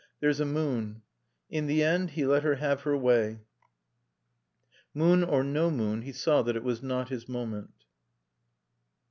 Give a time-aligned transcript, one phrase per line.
[0.19, 1.03] "There's a moon."
[1.51, 3.41] In the end he let her have her way.
[4.95, 7.69] Moon or no moon he saw that it was not his moment.